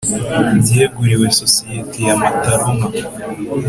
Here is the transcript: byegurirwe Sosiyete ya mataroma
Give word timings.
byegurirwe 0.61 1.27
Sosiyete 1.41 1.97
ya 2.07 2.15
mataroma 2.21 2.87